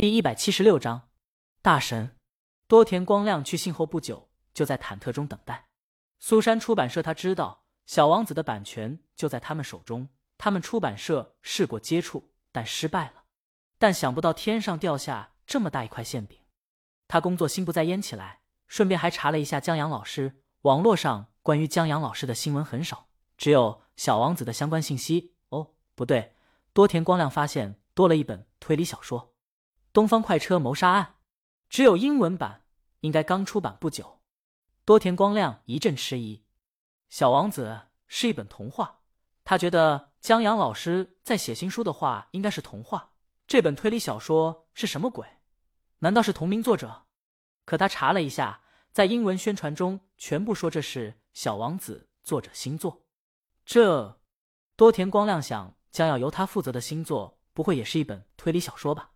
[0.00, 1.10] 第一百七十六章，
[1.60, 2.16] 大神
[2.66, 5.68] 多田光亮去信后不久，就在忐忑中等待。
[6.18, 10.08] 苏珊出版社他知道小王子的版权就在他们手中，
[10.38, 13.24] 他们出版社试过接触，但失败了。
[13.78, 16.38] 但想不到天上掉下这么大一块馅饼，
[17.06, 20.42] 他工作心不在焉起来，顺便还查了一下江阳老师。
[20.62, 25.34] 网络上关于江阳老师的新闻很少，只有小王子的相关信息。
[25.50, 26.34] 哦，不对，
[26.72, 29.29] 多田光亮发现多了一本推理小说。
[29.92, 31.16] 东方快车谋杀案，
[31.68, 32.62] 只有英文版，
[33.00, 34.20] 应该刚出版不久。
[34.84, 36.44] 多田光亮一阵迟疑。
[37.08, 39.00] 小王子是一本童话，
[39.42, 43.14] 他觉得江阳老师在写新书的话应该是童话。
[43.48, 45.26] 这本推理小说是什么鬼？
[45.98, 47.06] 难道是同名作者？
[47.64, 48.60] 可他查了一下，
[48.92, 53.06] 在英文宣传中全部说这是小王子作者新作。
[53.64, 54.20] 这，
[54.76, 59.10] 多田光亮想，将要由他负责的新作不会也是一本推理小说吧？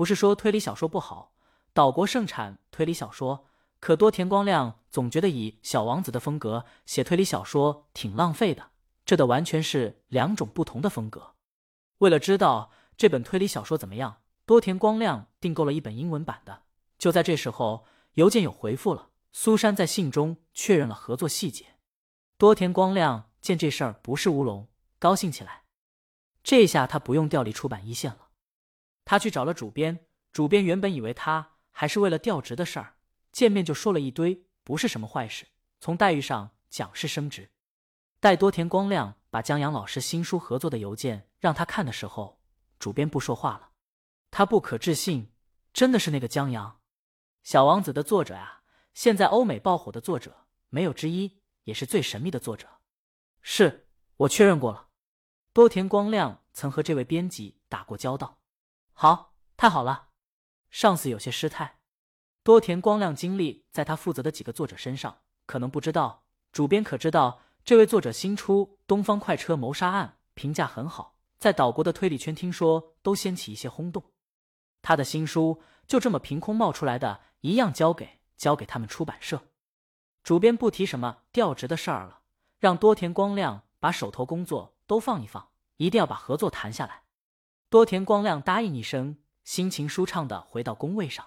[0.00, 1.34] 不是说推理小说不好，
[1.74, 3.44] 岛国盛产推理小说，
[3.80, 8.70] 可多田光亮总觉得以小王子的风格写推理小说挺浪费的，
[9.04, 11.34] 这的完全是两种不同的风格。
[11.98, 16.62] 为了知道这本推理小说怎么样，多田光亮订购了一本英文版的。
[16.96, 21.66] 就在这时候，邮件有回复了，苏珊在信中确认了合作细节。
[22.38, 24.66] 多田光亮见这事儿不是乌龙，
[24.98, 25.64] 高兴起来，
[26.42, 28.28] 这下他不用调离出版一线了。
[29.10, 32.94] 他去找了主编，主编原本以为他还是为了调职的事儿，
[33.32, 35.48] 见面就说了一堆，不是什么坏事。
[35.80, 37.50] 从待遇上讲是升职。
[38.20, 42.40] 待多田光亮把江阳老师新书合作的邮件让他看的时候，
[42.78, 43.70] 主编不说话了。
[44.30, 45.32] 他不可置信，
[45.72, 46.78] 真的是那个江阳，
[47.42, 48.62] 小王子的作者啊！
[48.94, 52.68] 现在欧美爆火的作者没有之一，也是最神秘的作者。
[53.42, 53.88] 是
[54.18, 54.86] 我确认过了，
[55.52, 58.36] 多田光亮曾和这位编辑打过交道。
[58.92, 60.08] 好，太好了！
[60.70, 61.78] 上司有些失态。
[62.42, 74.12] 多田光亮精力在他负责的几个作者身上，可能不知道，主编可知道，这位作者新出《东方快车谋杀案》，评价很好，在岛国的推理圈听说都掀起一些轰动。
[74.82, 79.42] 他的新书就这么凭空冒出来的，一样交给交给他们出版社。
[80.22, 82.20] 主编不提什么调职的事儿了，
[82.58, 87.02] 让多田光亮把手头工作都放一放，一定要把合作谈下来。
[87.70, 91.24] 多田光亮答应一声，心情舒畅的回到工位上。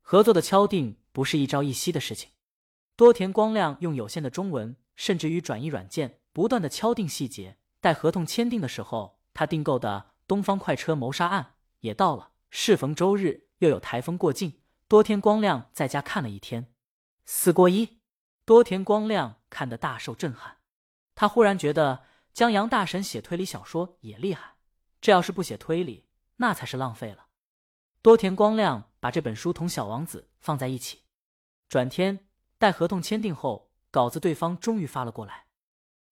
[0.00, 2.30] 合作的敲定不是一朝一夕的事情。
[2.96, 7.58] 多田光亮用有限的中文，甚至于转译软件，不断的敲定细节。
[7.78, 11.42] 待合同签订的时候，他订购的《东方快车谋杀案》
[11.80, 12.32] 也到了。
[12.48, 16.72] 适逢周日，又有台风过境，多田光亮在家看了一天。
[17.26, 17.98] 四过一，
[18.46, 20.56] 多田光亮看得大受震撼。
[21.14, 24.55] 他忽然觉得江阳大神写推理小说也厉害。
[25.06, 26.08] 这要是不写推理，
[26.38, 27.28] 那才是浪费了。
[28.02, 31.04] 多田光亮把这本书同《小王子》放在一起。
[31.68, 32.26] 转天，
[32.58, 35.46] 待合同签订后，稿子对方终于发了过来。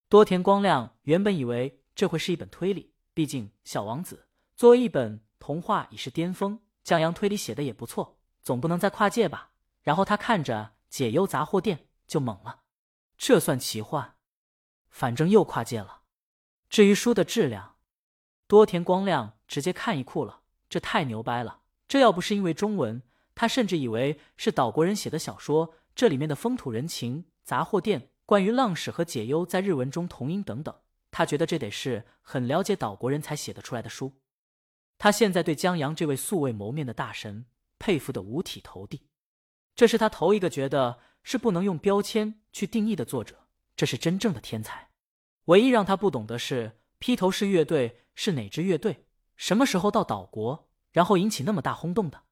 [0.09, 9.51] 多田光亮原本以为这会是一本推理，毕竟《小王子》作为一本童话已是巅峰，江阳推理写的也不错，总不能再跨界吧。
[9.83, 10.55] 然后他看着
[10.89, 12.61] 《解忧杂货店》就懵了，
[13.19, 14.15] 这算奇幻？
[14.89, 16.03] 反正又跨界了。
[16.69, 17.74] 至于书的质量，
[18.47, 21.61] 多田光亮直接看一哭了，这太牛掰了！
[21.89, 23.03] 这要不是因为中文，
[23.35, 25.75] 他甚至以为是岛国人写的小说。
[25.95, 30.75] 这里面的风土人情、杂货店、关于浪史和解忧在日文中同音等等，
[31.11, 34.13] 他觉得这得是很了解岛国人才写得出来的书。
[34.99, 37.47] 他现在对江阳这位素未谋面的大神
[37.79, 39.07] 佩服的五体投地。
[39.75, 43.47] 这是他头一个觉得是不能用标签去定义的作者，
[43.77, 44.91] 这是真正的天才。
[45.47, 46.79] 唯一让他不懂的是。
[46.99, 49.07] 披头士乐队是哪支乐队？
[49.37, 50.71] 什么时候到岛国？
[50.93, 52.23] 然后引起那么大轰动的？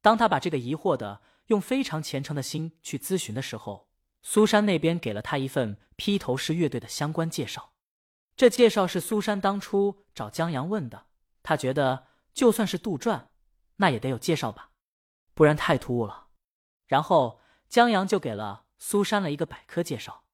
[0.00, 3.90] 当他把这个疑惑的用非常虔诚的心去咨询的时候，
[4.22, 7.74] 苏珊那边给了他一份披头士乐队的相关介绍。
[8.34, 11.06] 这介绍是苏珊当初找江阳问的，
[11.42, 13.26] 他觉得就算是杜撰，
[13.76, 14.70] 那也得有介绍吧，
[15.34, 16.28] 不然太突兀了。
[16.86, 20.24] 然后江阳就给了苏珊了一个百科介绍。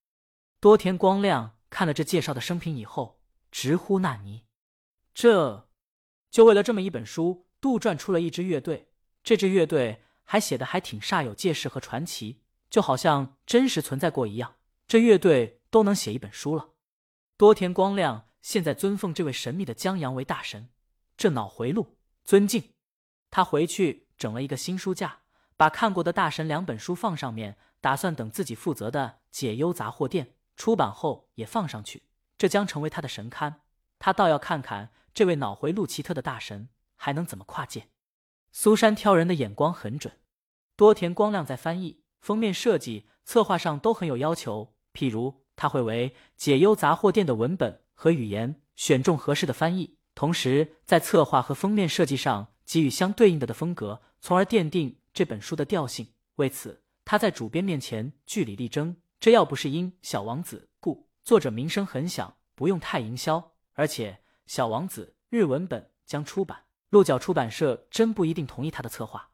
[0.61, 3.16] 多田光亮看了这介绍的生平以后。
[3.57, 4.45] 直呼纳尼，
[5.15, 5.71] 这
[6.31, 8.91] 就为了这么一本书，杜撰出了一支乐队。
[9.23, 14.57] 这支乐队还写的还挺煞有介事和传奇，就好像真实存在过一样。
[14.87, 16.75] 这乐队都能写一本书了。
[17.39, 20.69] 多田光亮现在尊奉这位神秘的江阳为大神，
[21.17, 22.75] 这脑回路尊敬。
[23.31, 25.21] 他回去整了一个新书架，
[25.57, 32.03] 把看过的大神两本书放上面，打算等自己负责的解忧杂货店出版后也放上去。
[32.39, 33.55] 这将成为他的神龛，
[33.99, 37.89] 他倒要看看这位脑回路奇特的大神还能怎么跨界。
[38.53, 40.15] 苏珊挑人的眼光很准。
[40.77, 44.75] 多田光亮在翻译、封面设计、策划上都很有要求。
[44.93, 56.09] 譬如，他会为解忧杂货店的文本和语言选中合适的翻译，同时在策划和封面设计上给予相对应的的风格，从而奠定这本书的调性。
[56.37, 58.97] 为此，他在主编面前据理力争。
[59.19, 64.13] 这要不是因《小王子》故作者名声很响，不用太营销，而且
[64.47, 69.33] 《小王子》日文本将出版，鹿角出版社真不一定同意他的策划。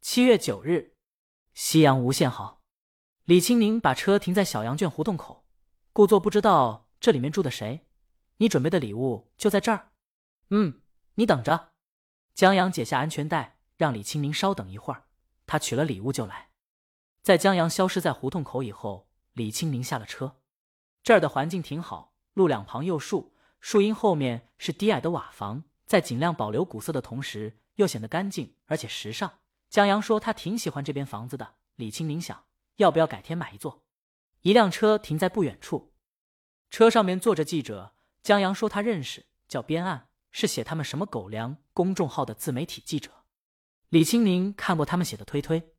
[0.00, 0.96] 七月九日，
[1.54, 2.64] 夕阳无限好。
[3.22, 5.46] 李青宁把车停在小羊圈胡同口，
[5.92, 7.86] 故作不知道这里面住的谁。
[8.38, 9.92] 你准备的礼物就在这儿。
[10.50, 10.82] 嗯，
[11.14, 11.70] 你等着。
[12.34, 15.04] 江阳解下安全带，让李青宁稍等一会儿，
[15.46, 16.50] 他取了礼物就来。
[17.22, 20.40] 在江阳消失在胡同口以后，李青宁下了车。
[21.08, 29.38] 这儿的环境挺好，路两旁有树，树荫后面是低矮的瓦房，在尽量保留古色的同时，又显得干净而且时尚。
[29.70, 31.54] 江阳说他挺喜欢这边房子的。
[31.76, 32.44] 李青宁想，
[32.76, 33.86] 要不要改天买一座？
[34.42, 35.94] 一辆车停在不远处，
[36.68, 37.94] 车上面坐着记者。
[38.22, 43.10] 江阳说他认识，叫边岸，是写他们什么狗粮公众号的自媒体记者。
[43.88, 45.72] 李青宁看过他们写的推推，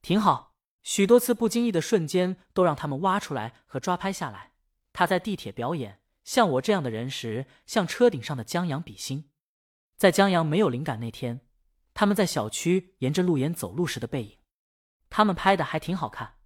[0.00, 0.54] 挺好，
[0.84, 4.51] 许多次不经意的瞬间都让他们挖出来和抓拍下来。
[4.92, 9.30] 他在地铁表演，像我这样的人时，向车顶上的江阳比心。
[9.96, 11.40] 在江阳没有灵感那天。
[11.94, 14.38] 他们在小区沿着路沿走路时的背影，
[15.10, 16.36] 他们拍的还挺好看。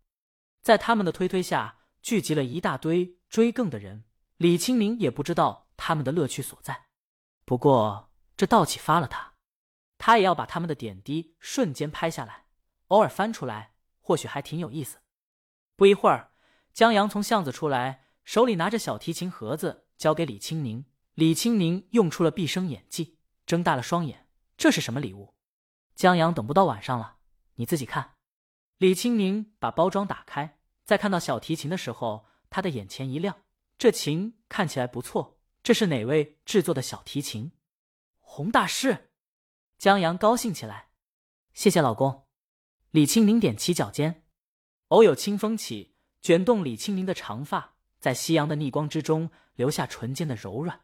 [0.60, 4.04] 在他们的推推下，聚集了一大堆追更的人。
[4.38, 6.86] 李清明也不知道他们的乐趣所在，
[7.44, 9.34] 不过这倒启发了他，
[9.96, 12.46] 他也要把他们的点滴瞬间拍下来，
[12.88, 14.98] 偶尔翻出来，或许还挺有意思。
[15.76, 16.32] 不一会儿，
[16.72, 20.84] 江阳从巷子出来，手里拿着小提琴盒子，交给李清宁。
[21.14, 24.26] 李清宁用出了毕生演技，睁大了双眼，
[24.56, 25.36] 这是什么礼物？
[25.94, 27.18] 江阳等不到晚上了，
[27.54, 28.16] 你自己看。
[28.78, 33.44] 李清宁把包装打开，在看到小提琴的时候，他的眼前一亮。
[33.78, 37.52] 这琴看起来不错，这是哪位制作的小提琴？
[38.18, 39.12] 洪大师。
[39.78, 40.88] 江阳高兴起来，
[41.54, 42.26] 谢谢老公。
[42.90, 44.24] 李清宁踮起脚尖，
[44.88, 47.75] 偶有清风起，卷动李清宁的长发，
[48.06, 50.78] 在夕阳的逆光之中留下唇间的柔软。